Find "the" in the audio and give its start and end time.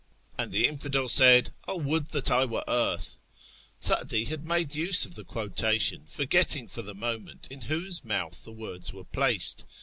0.51-0.65, 5.13-5.23, 6.81-6.95, 8.43-8.51